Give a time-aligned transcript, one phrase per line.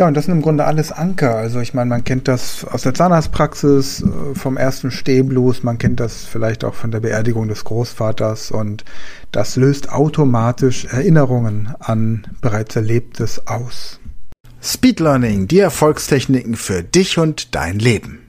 [0.00, 1.36] Ja, und das sind im Grunde alles Anker.
[1.36, 6.00] Also ich meine, man kennt das aus der Zahnarztpraxis, äh, vom ersten Stehblues, man kennt
[6.00, 8.86] das vielleicht auch von der Beerdigung des Großvaters und
[9.30, 14.00] das löst automatisch Erinnerungen an bereits Erlebtes aus.
[14.62, 18.20] Speed Learning, die Erfolgstechniken für dich und dein Leben.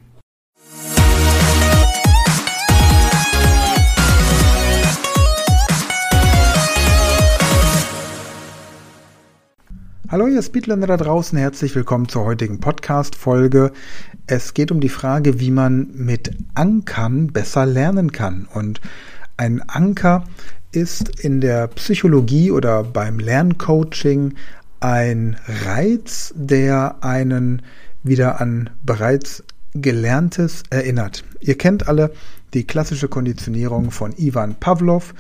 [10.11, 13.71] Hallo ihr Speedlearner da draußen, herzlich willkommen zur heutigen Podcast-Folge.
[14.27, 18.45] Es geht um die Frage, wie man mit Ankern besser lernen kann.
[18.53, 18.81] Und
[19.37, 20.25] ein Anker
[20.73, 24.33] ist in der Psychologie oder beim Lerncoaching
[24.81, 27.61] ein Reiz, der einen
[28.03, 31.23] wieder an bereits Gelerntes erinnert.
[31.39, 32.11] Ihr kennt alle
[32.53, 35.13] die klassische Konditionierung von Ivan Pavlov,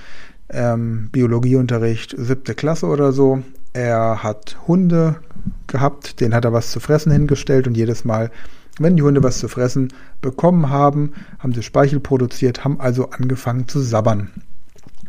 [0.49, 3.41] ähm, Biologieunterricht siebte Klasse oder so.
[3.73, 5.17] Er hat Hunde
[5.67, 8.31] gehabt, denen hat er was zu fressen hingestellt und jedes Mal,
[8.79, 13.67] wenn die Hunde was zu fressen bekommen haben, haben sie Speichel produziert, haben also angefangen
[13.67, 14.29] zu sabbern.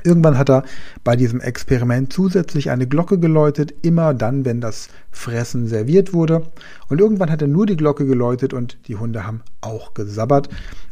[0.05, 0.65] Irgendwann hat er
[1.05, 6.43] bei diesem Experiment zusätzlich eine Glocke geläutet, immer dann, wenn das Fressen serviert wurde.
[6.89, 10.49] Und irgendwann hat er nur die Glocke geläutet und die Hunde haben auch gesabbert.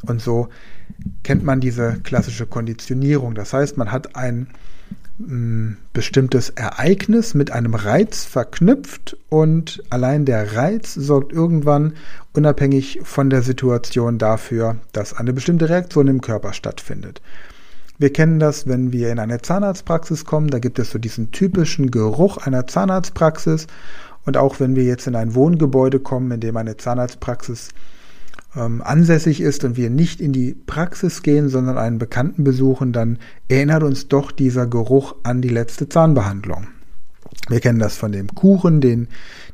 [0.06, 0.48] Und so
[1.24, 3.34] kennt man diese klassische Konditionierung.
[3.34, 4.48] Das heißt, man hat ein
[5.92, 11.94] bestimmtes Ereignis mit einem Reiz verknüpft und allein der Reiz sorgt irgendwann
[12.32, 17.20] unabhängig von der Situation dafür, dass eine bestimmte Reaktion im Körper stattfindet.
[17.98, 21.90] Wir kennen das, wenn wir in eine Zahnarztpraxis kommen, da gibt es so diesen typischen
[21.90, 23.66] Geruch einer Zahnarztpraxis
[24.24, 27.68] und auch wenn wir jetzt in ein Wohngebäude kommen, in dem eine Zahnarztpraxis
[28.56, 33.18] ähm, ansässig ist und wir nicht in die Praxis gehen, sondern einen Bekannten besuchen, dann
[33.48, 36.68] erinnert uns doch dieser Geruch an die letzte Zahnbehandlung.
[37.48, 39.08] Wir kennen das von dem Kuchen, den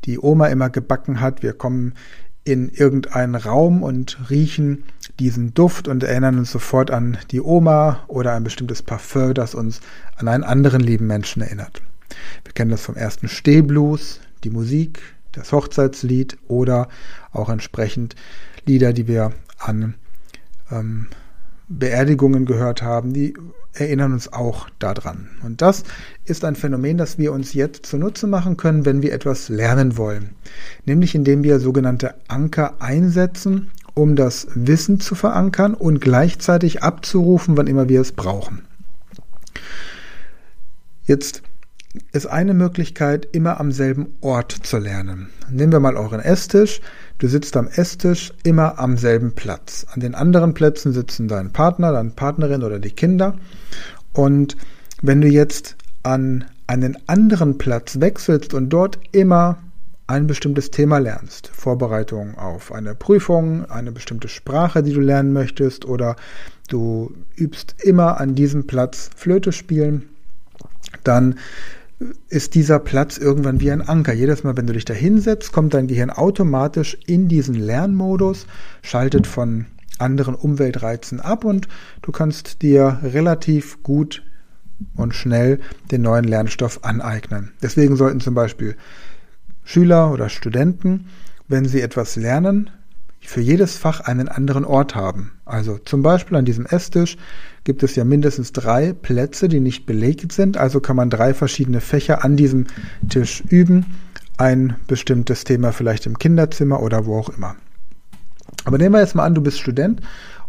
[0.04, 1.42] die Oma immer gebacken hat.
[1.42, 1.94] Wir kommen
[2.44, 4.84] in irgendeinen Raum und riechen
[5.18, 9.80] diesen Duft und erinnern uns sofort an die Oma oder ein bestimmtes Parfum, das uns
[10.16, 11.82] an einen anderen lieben Menschen erinnert.
[12.44, 15.00] Wir kennen das vom ersten Stehblues, die Musik,
[15.36, 16.88] das Hochzeitslied oder
[17.32, 18.16] auch entsprechend
[18.64, 19.94] Lieder, die wir an
[20.70, 21.06] ähm,
[21.68, 23.34] Beerdigungen gehört haben, die
[23.72, 25.28] erinnern uns auch daran.
[25.44, 25.84] Und das
[26.24, 30.30] ist ein Phänomen, das wir uns jetzt zunutze machen können, wenn wir etwas lernen wollen.
[30.84, 37.66] Nämlich indem wir sogenannte Anker einsetzen, um das Wissen zu verankern und gleichzeitig abzurufen, wann
[37.66, 38.62] immer wir es brauchen.
[41.04, 41.42] Jetzt
[42.12, 45.28] ist eine Möglichkeit, immer am selben Ort zu lernen.
[45.50, 46.80] Nehmen wir mal euren Esstisch.
[47.18, 49.86] Du sitzt am Esstisch immer am selben Platz.
[49.92, 53.36] An den anderen Plätzen sitzen dein Partner, deine Partnerin oder die Kinder.
[54.12, 54.56] Und
[55.02, 59.58] wenn du jetzt an einen anderen Platz wechselst und dort immer
[60.06, 65.84] ein bestimmtes Thema lernst, Vorbereitung auf eine Prüfung, eine bestimmte Sprache, die du lernen möchtest,
[65.84, 66.16] oder
[66.68, 70.08] du übst immer an diesem Platz Flöte spielen,
[71.02, 71.38] dann
[72.28, 74.12] ist dieser Platz irgendwann wie ein Anker.
[74.12, 78.46] Jedes Mal, wenn du dich da hinsetzt, kommt dein Gehirn automatisch in diesen Lernmodus,
[78.82, 79.66] schaltet von
[79.98, 81.68] anderen Umweltreizen ab und
[82.02, 84.22] du kannst dir relativ gut
[84.94, 85.58] und schnell
[85.90, 87.52] den neuen Lernstoff aneignen.
[87.62, 88.76] Deswegen sollten zum Beispiel
[89.64, 91.06] Schüler oder Studenten,
[91.48, 92.70] wenn sie etwas lernen,
[93.26, 95.32] für jedes Fach einen anderen Ort haben.
[95.44, 97.16] Also zum Beispiel an diesem Esstisch
[97.64, 100.56] gibt es ja mindestens drei Plätze, die nicht belegt sind.
[100.56, 102.66] Also kann man drei verschiedene Fächer an diesem
[103.08, 103.86] Tisch üben.
[104.38, 107.56] Ein bestimmtes Thema vielleicht im Kinderzimmer oder wo auch immer.
[108.64, 110.00] Aber nehmen wir jetzt mal an, du bist Student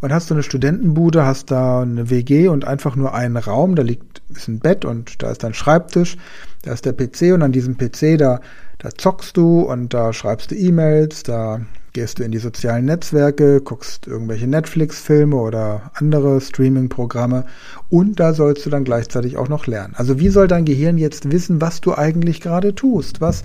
[0.02, 3.84] und hast du eine Studentenbude, hast da eine WG und einfach nur einen Raum, da
[3.84, 6.18] liegt ist ein Bett und da ist dein Schreibtisch,
[6.64, 8.40] da ist der PC und an diesem PC da
[8.80, 11.62] da zockst du und da schreibst du E-Mails, da
[11.98, 17.46] gehst du in die sozialen Netzwerke, guckst irgendwelche Netflix-Filme oder andere Streaming-Programme
[17.90, 19.96] und da sollst du dann gleichzeitig auch noch lernen.
[19.98, 23.42] Also wie soll dein Gehirn jetzt wissen, was du eigentlich gerade tust, was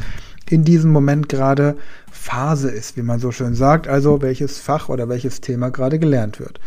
[0.50, 1.78] in diesem Moment gerade
[2.10, 6.38] Phase ist, wie man so schön sagt, also welches Fach oder welches Thema gerade gelernt
[6.38, 6.60] wird.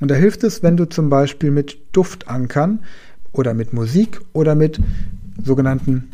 [0.00, 2.80] Und da hilft es, wenn du zum Beispiel mit Duftankern
[3.30, 4.80] oder mit Musik oder mit
[5.40, 6.10] sogenannten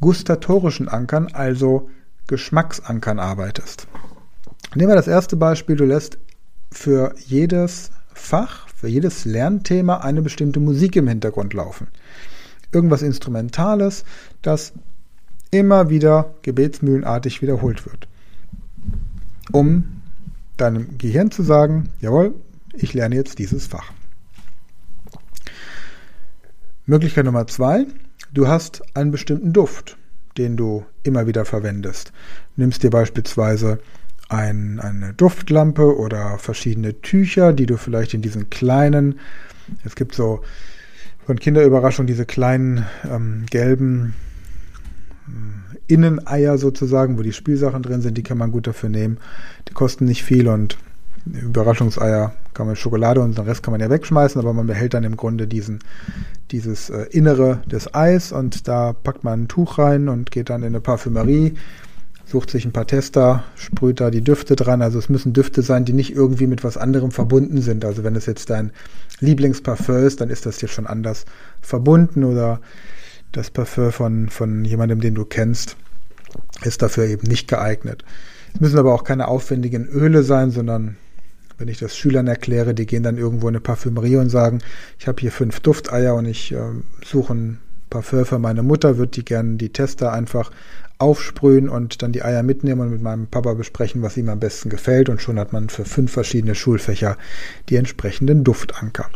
[0.00, 1.90] gustatorischen Ankern, also
[2.28, 3.88] Geschmacksankern arbeitest.
[4.74, 5.76] Nehmen wir das erste Beispiel.
[5.76, 6.18] Du lässt
[6.72, 11.88] für jedes Fach, für jedes Lernthema eine bestimmte Musik im Hintergrund laufen.
[12.72, 14.04] Irgendwas Instrumentales,
[14.42, 14.72] das
[15.50, 18.08] immer wieder gebetsmühlenartig wiederholt wird.
[19.52, 20.02] Um
[20.56, 22.34] deinem Gehirn zu sagen, jawohl,
[22.72, 23.92] ich lerne jetzt dieses Fach.
[26.86, 27.86] Möglichkeit Nummer zwei,
[28.32, 29.96] du hast einen bestimmten Duft.
[30.36, 32.12] den du immer wieder verwendest.
[32.56, 33.78] Nimmst dir beispielsweise
[34.28, 39.18] ein, eine Duftlampe oder verschiedene Tücher, die du vielleicht in diesen kleinen,
[39.84, 40.42] es gibt so
[41.26, 44.14] von Kinderüberraschung diese kleinen ähm, gelben
[45.28, 49.18] äh, Inneneier sozusagen, wo die Spielsachen drin sind, die kann man gut dafür nehmen.
[49.68, 50.78] Die kosten nicht viel und
[51.26, 55.04] Überraschungseier kann man Schokolade und den Rest kann man ja wegschmeißen, aber man behält dann
[55.04, 55.80] im Grunde diesen,
[56.50, 60.62] dieses äh, Innere des Eis und da packt man ein Tuch rein und geht dann
[60.62, 61.54] in eine Parfümerie,
[62.26, 64.82] sucht sich ein paar Tester, sprüht da die Düfte dran.
[64.82, 67.84] Also es müssen Düfte sein, die nicht irgendwie mit was anderem verbunden sind.
[67.84, 68.72] Also wenn es jetzt dein
[69.20, 71.26] Lieblingsparfum ist, dann ist das hier schon anders
[71.60, 72.60] verbunden oder
[73.32, 75.76] das Parfum von, von jemandem, den du kennst,
[76.62, 78.04] ist dafür eben nicht geeignet.
[78.54, 80.96] Es müssen aber auch keine aufwendigen Öle sein, sondern
[81.58, 84.60] wenn ich das Schülern erkläre, die gehen dann irgendwo in eine Parfümerie und sagen,
[84.98, 86.58] ich habe hier fünf Dufteier und ich äh,
[87.04, 87.58] suche ein
[87.94, 90.50] Parfum für meine Mutter, würde die gerne die Tester einfach
[90.98, 94.68] aufsprühen und dann die Eier mitnehmen und mit meinem Papa besprechen, was ihm am besten
[94.68, 95.08] gefällt.
[95.08, 97.16] Und schon hat man für fünf verschiedene Schulfächer
[97.68, 99.06] die entsprechenden Duftanker.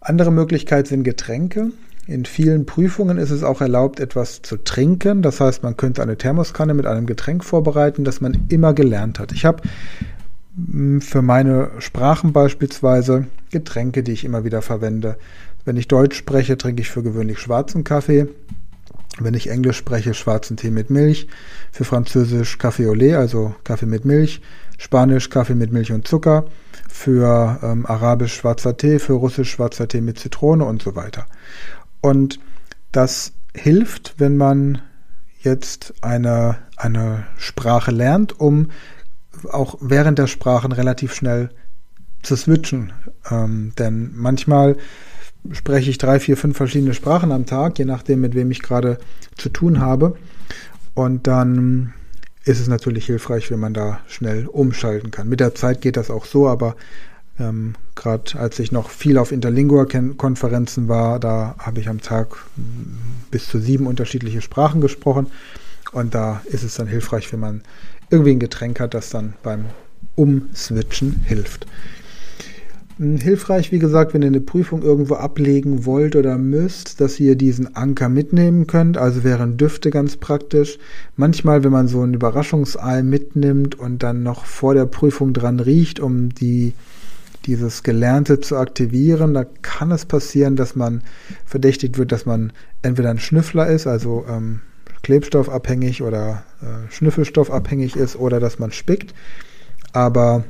[0.00, 1.72] Andere Möglichkeit sind Getränke.
[2.06, 5.20] In vielen Prüfungen ist es auch erlaubt, etwas zu trinken.
[5.20, 9.32] Das heißt, man könnte eine Thermoskanne mit einem Getränk vorbereiten, das man immer gelernt hat.
[9.32, 9.62] Ich habe
[10.54, 15.16] hm, für meine Sprachen beispielsweise Getränke, die ich immer wieder verwende.
[15.66, 18.28] Wenn ich Deutsch spreche, trinke ich für gewöhnlich schwarzen Kaffee.
[19.18, 21.26] Wenn ich Englisch spreche, schwarzen Tee mit Milch.
[21.72, 24.40] Für Französisch Kaffee au lait, also Kaffee mit Milch.
[24.78, 26.44] Spanisch Kaffee mit Milch und Zucker.
[26.88, 29.00] Für ähm, Arabisch schwarzer Tee.
[29.00, 31.26] Für Russisch schwarzer Tee mit Zitrone und so weiter.
[32.00, 32.38] Und
[32.92, 34.82] das hilft, wenn man
[35.40, 38.70] jetzt eine, eine Sprache lernt, um
[39.50, 41.50] auch während der Sprachen relativ schnell
[42.22, 42.92] zu switchen.
[43.28, 44.76] Ähm, denn manchmal
[45.52, 48.98] spreche ich drei, vier, fünf verschiedene Sprachen am Tag, je nachdem, mit wem ich gerade
[49.36, 50.16] zu tun habe.
[50.94, 51.92] Und dann
[52.44, 55.28] ist es natürlich hilfreich, wenn man da schnell umschalten kann.
[55.28, 56.76] Mit der Zeit geht das auch so, aber
[57.38, 62.36] ähm, gerade als ich noch viel auf Interlingua-Konferenzen war, da habe ich am Tag
[63.30, 65.26] bis zu sieben unterschiedliche Sprachen gesprochen.
[65.92, 67.62] Und da ist es dann hilfreich, wenn man
[68.10, 69.66] irgendwie ein Getränk hat, das dann beim
[70.14, 71.66] Umswitchen hilft.
[72.98, 77.36] Hm, hilfreich, wie gesagt, wenn ihr eine Prüfung irgendwo ablegen wollt oder müsst, dass ihr
[77.36, 78.96] diesen Anker mitnehmen könnt.
[78.96, 80.78] Also wären Düfte ganz praktisch.
[81.14, 86.00] Manchmal, wenn man so ein Überraschungsei mitnimmt und dann noch vor der Prüfung dran riecht,
[86.00, 86.72] um die,
[87.44, 91.02] dieses Gelernte zu aktivieren, da kann es passieren, dass man
[91.44, 94.60] verdächtigt wird, dass man entweder ein Schnüffler ist, also ähm,
[95.02, 99.14] klebstoffabhängig oder äh, schnüffelstoffabhängig ist, oder dass man spickt.
[99.92, 100.44] Aber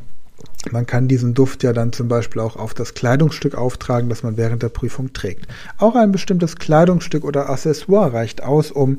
[0.72, 4.36] man kann diesen Duft ja dann zum Beispiel auch auf das Kleidungsstück auftragen, das man
[4.36, 5.46] während der Prüfung trägt.
[5.78, 8.98] Auch ein bestimmtes Kleidungsstück oder Accessoire reicht aus, um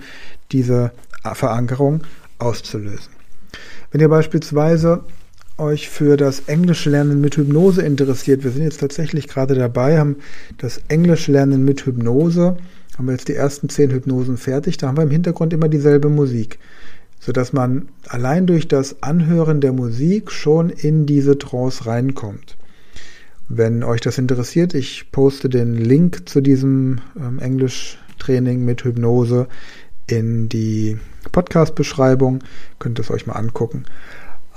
[0.52, 0.92] diese
[1.34, 2.02] Verankerung
[2.40, 3.12] auszulösen.
[3.92, 5.04] Wenn ihr beispielsweise
[5.58, 10.18] euch für das Englisch lernen mit Hypnose interessiert, wir sind jetzt tatsächlich gerade dabei, haben
[10.58, 12.58] das Englisch lernen mit Hypnose,
[12.98, 16.10] haben wir jetzt die ersten zehn Hypnosen fertig, da haben wir im Hintergrund immer dieselbe
[16.10, 16.60] Musik
[17.28, 22.56] sodass man allein durch das Anhören der Musik schon in diese Trance reinkommt.
[23.50, 29.50] Wenn euch das interessiert, ich poste den Link zu diesem ähm, Englisch-Training mit Hypnose
[30.08, 31.00] in die
[31.34, 32.46] Podcast-Beschreibung.
[32.80, 33.84] Könnt ihr es euch mal angucken.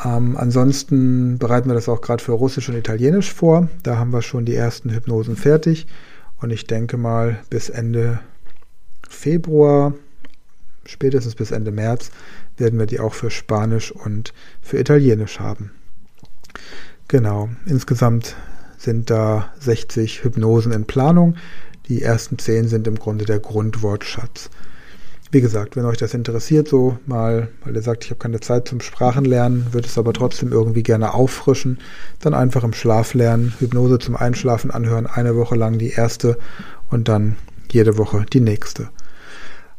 [0.05, 3.69] Ähm, ansonsten bereiten wir das auch gerade für Russisch und Italienisch vor.
[3.83, 5.89] Da haben wir schon die ersten Hypnosen fertig.
[6.41, 8.21] Und ich denke mal, bis Ende
[9.09, 9.93] Februar,
[10.85, 12.11] spätestens bis Ende März,
[12.57, 15.71] werden wir die auch für Spanisch und für Italienisch haben.
[17.09, 18.37] Genau, insgesamt
[18.79, 21.37] sind da 60 Hypnosen in Planung.
[21.89, 24.49] Die ersten 10 sind im Grunde der Grundwortschatz.
[25.33, 28.67] Wie gesagt, wenn euch das interessiert, so mal, weil ihr sagt, ich habe keine Zeit
[28.67, 31.79] zum Sprachenlernen, würde es aber trotzdem irgendwie gerne auffrischen,
[32.19, 36.37] dann einfach im Schlaf lernen, Hypnose zum Einschlafen anhören, eine Woche lang die erste
[36.91, 37.37] und dann
[37.71, 38.89] jede Woche die nächste.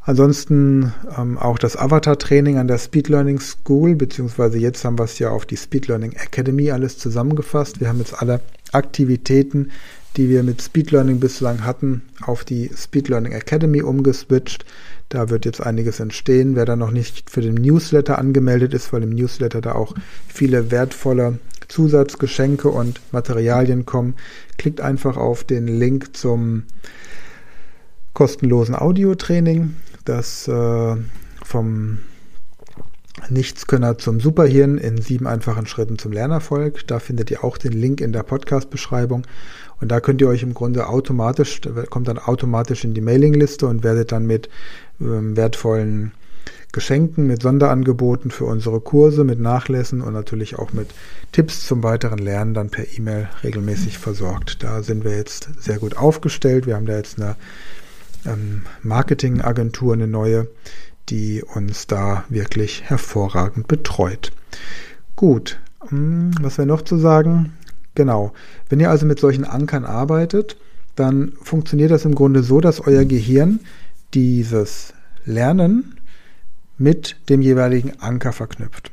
[0.03, 5.20] Ansonsten ähm, auch das Avatar-Training an der Speed Learning School, beziehungsweise jetzt haben wir es
[5.20, 7.79] ja auf die Speed Learning Academy alles zusammengefasst.
[7.79, 8.41] Wir haben jetzt alle
[8.72, 9.70] Aktivitäten,
[10.17, 14.65] die wir mit Speed Learning bislang hatten, auf die Speed Learning Academy umgeswitcht.
[15.10, 16.55] Da wird jetzt einiges entstehen.
[16.55, 19.93] Wer da noch nicht für den Newsletter angemeldet ist, weil im Newsletter da auch
[20.27, 24.15] viele wertvolle Zusatzgeschenke und Materialien kommen,
[24.58, 26.63] klickt einfach auf den Link zum
[28.13, 30.96] kostenlosen Audiotraining das äh,
[31.43, 32.00] vom
[33.29, 36.88] Nichtskönner zum Superhirn in sieben einfachen Schritten zum Lernerfolg.
[36.88, 39.27] Da findet ihr auch den Link in der Podcast-Beschreibung.
[39.79, 43.84] Und da könnt ihr euch im Grunde automatisch, kommt dann automatisch in die Mailingliste und
[43.84, 44.50] werdet dann mit
[45.00, 46.12] ähm, wertvollen
[46.72, 50.88] Geschenken, mit Sonderangeboten für unsere Kurse, mit Nachlässen und natürlich auch mit
[51.34, 54.63] Tipps zum weiteren Lernen dann per E-Mail regelmäßig versorgt.
[54.63, 56.65] Da sind wir jetzt sehr gut aufgestellt.
[56.67, 57.36] Wir haben da jetzt eine
[58.25, 60.48] ähm, Marketingagentur, eine neue,
[61.10, 64.32] die uns da wirklich hervorragend betreut.
[65.16, 67.54] Gut, hm, was wäre noch zu sagen?
[67.96, 68.34] Genau,
[68.70, 70.58] wenn ihr also mit solchen Ankern arbeitet,
[70.96, 73.60] dann funktioniert das im Grunde so, dass euer Gehirn
[74.13, 74.94] dieses
[75.25, 75.96] Lernen
[76.78, 78.92] mit dem jeweiligen Anker verknüpft.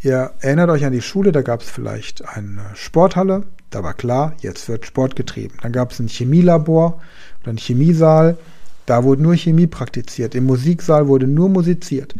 [0.00, 4.34] Ihr erinnert euch an die Schule, da gab es vielleicht eine Sporthalle, da war klar,
[4.40, 5.56] jetzt wird Sport getrieben.
[5.62, 7.00] Dann gab es ein Chemielabor
[7.50, 8.36] einen Chemiesaal,
[8.86, 10.34] da wurde nur Chemie praktiziert.
[10.34, 12.14] Im Musiksaal wurde nur musiziert.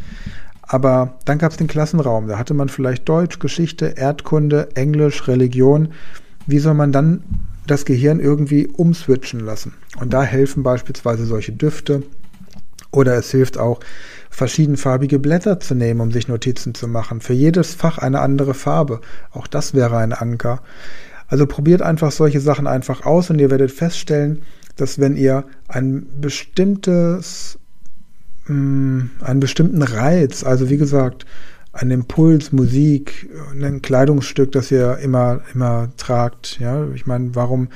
[0.63, 5.89] Aber dann gab es den Klassenraum, da hatte man vielleicht Deutsch, Geschichte, Erdkunde, Englisch, Religion.
[6.47, 7.23] Wie soll man dann
[7.67, 9.75] das Gehirn irgendwie umswitchen lassen?
[10.01, 12.03] Und da helfen beispielsweise solche Düfte,
[12.91, 13.81] oder es hilft auch,
[14.31, 17.21] verschiedenfarbige Blätter zu nehmen, um sich Notizen zu machen.
[17.21, 19.01] Für jedes Fach eine andere Farbe.
[19.31, 20.61] Auch das wäre ein Anker.
[21.27, 24.43] Also probiert einfach solche Sachen einfach aus und ihr werdet feststellen,
[24.77, 27.59] dass wenn ihr ein bestimmtes,
[28.47, 31.27] mh, hm, einen bestimmten Reiz, also wie gesagt,
[31.73, 37.69] einen Impuls, Musik, ein Kleidungsstück, das ihr immer, immer tragt, ja, ich meine, warum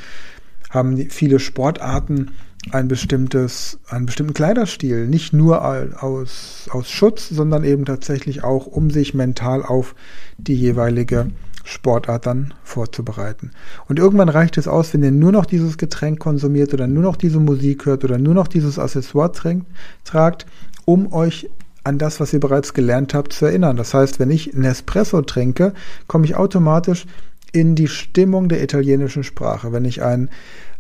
[0.71, 2.33] haben viele Sportarten
[2.73, 5.65] ein bestimmtes, einen bestimmten Kleiderstil, nicht nur
[6.03, 9.95] aus, aus Schutz, sondern eben tatsächlich auch, um sich mental auf
[10.37, 11.29] die jeweilige
[11.67, 13.51] Sportart dann vorzubereiten.
[13.89, 17.17] Und irgendwann reicht es aus, wenn ihr nur noch dieses Getränk konsumiert oder nur noch
[17.17, 19.67] diese Musik hört oder nur noch dieses Accessoire trinkt,
[20.05, 20.47] tragt,
[20.85, 21.51] um euch
[21.83, 23.77] an das, was ihr bereits gelernt habt, zu erinnern.
[23.77, 25.73] Das heißt, wenn ich Nespresso trinke,
[26.07, 27.07] komme ich automatisch
[27.53, 29.73] in die Stimmung der italienischen Sprache.
[29.73, 30.31] Wenn ich einen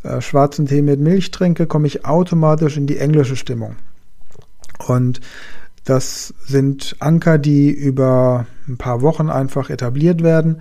[0.05, 3.77] äh, schwarzen Tee mit Milch trinke, komme ich automatisch in die englische Stimmung.
[4.87, 5.21] Und
[5.87, 10.61] das sind Anker, die über ein paar Wochen einfach etabliert werden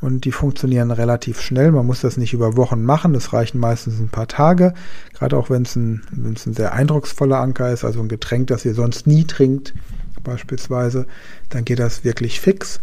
[0.00, 1.70] und die funktionieren relativ schnell.
[1.70, 4.74] Man muss das nicht über Wochen machen, das reichen meistens ein paar Tage,
[5.14, 8.74] gerade auch wenn es ein, ein sehr eindrucksvoller Anker ist, also ein Getränk, das ihr
[8.74, 9.74] sonst nie trinkt,
[10.24, 11.06] beispielsweise,
[11.50, 12.80] dann geht das wirklich fix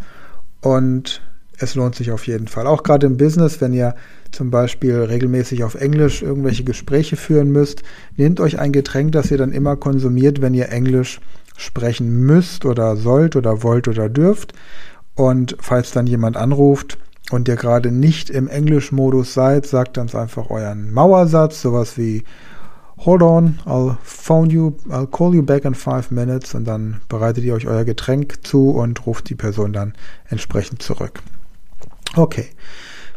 [0.62, 1.22] und
[1.58, 2.68] es lohnt sich auf jeden Fall.
[2.68, 3.96] Auch gerade im Business, wenn ihr
[4.32, 7.84] zum Beispiel regelmäßig auf Englisch irgendwelche Gespräche führen müsst,
[8.16, 11.20] nehmt euch ein Getränk, das ihr dann immer konsumiert, wenn ihr Englisch
[11.58, 14.53] sprechen müsst oder sollt oder wollt oder dürft.
[15.15, 16.98] Und falls dann jemand anruft
[17.31, 22.24] und ihr gerade nicht im Englisch-Modus seid, sagt dann einfach euren Mauersatz, sowas wie
[23.05, 27.43] Hold on, I'll phone you, I'll call you back in five minutes und dann bereitet
[27.43, 29.93] ihr euch euer Getränk zu und ruft die Person dann
[30.29, 31.20] entsprechend zurück.
[32.15, 32.50] Okay.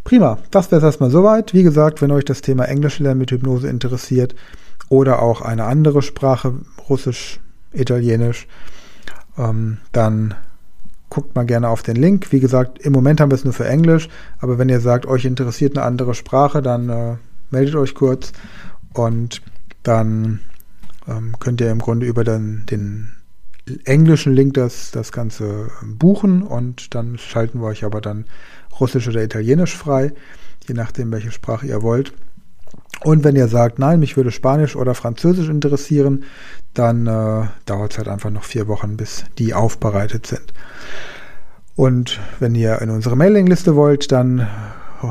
[0.03, 1.53] Prima, das wäre erstmal soweit.
[1.53, 4.35] Wie gesagt, wenn euch das Thema Englisch lernen mit Hypnose interessiert
[4.89, 6.55] oder auch eine andere Sprache,
[6.89, 7.41] Russisch,
[7.75, 8.47] Italienisch,
[9.37, 10.35] ähm, dann
[11.11, 12.33] guckt mal gerne auf den Link.
[12.33, 15.25] Wie gesagt, im Moment haben wir es nur für Englisch, aber wenn ihr sagt, euch
[15.25, 17.17] interessiert eine andere Sprache, dann äh,
[17.51, 18.33] meldet euch kurz
[18.95, 19.43] und
[19.83, 20.41] dann
[21.07, 23.11] ähm, könnt ihr im Grunde über den, den
[23.85, 28.27] englischen Link das, das Ganze buchen und dann schalten wir euch aber dann
[28.79, 30.13] Russisch oder Italienisch frei,
[30.67, 32.13] je nachdem, welche Sprache ihr wollt.
[33.05, 36.25] Und wenn ihr sagt, nein, mich würde Spanisch oder Französisch interessieren,
[36.73, 40.55] dann äh, dauert es halt einfach noch vier Wochen, bis die aufbereitet sind.
[41.77, 44.49] Und wenn ihr in unsere Mailingliste wollt, dann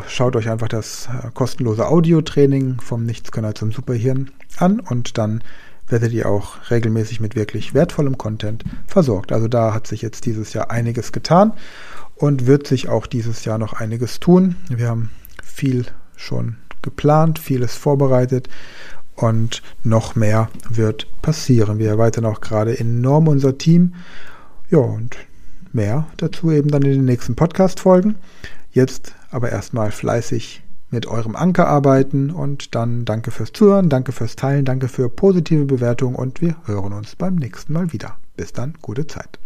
[0.07, 5.43] schaut euch einfach das äh, kostenlose Audiotraining vom Nichtskönner zum Superhirn an und dann
[5.87, 9.31] werdet ihr auch regelmäßig mit wirklich wertvollem Content versorgt.
[9.31, 11.53] Also da hat sich jetzt dieses Jahr einiges getan
[12.15, 14.55] und wird sich auch dieses Jahr noch einiges tun.
[14.69, 15.11] Wir haben
[15.43, 15.85] viel
[16.15, 18.49] schon geplant, vieles vorbereitet
[19.15, 21.79] und noch mehr wird passieren.
[21.79, 23.95] Wir erweitern auch gerade enorm unser Team.
[24.69, 25.17] Ja, und
[25.71, 28.15] mehr dazu eben dann in den nächsten Podcast-Folgen.
[28.71, 34.35] Jetzt aber erstmal fleißig mit eurem Anker arbeiten und dann danke fürs Zuhören, danke fürs
[34.35, 38.17] Teilen, danke für positive Bewertungen und wir hören uns beim nächsten Mal wieder.
[38.37, 39.42] Bis dann, gute Zeit.